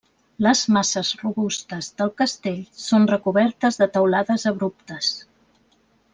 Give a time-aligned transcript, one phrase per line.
[0.43, 5.13] Les masses robustes del castell són recobertes de teulades abruptes.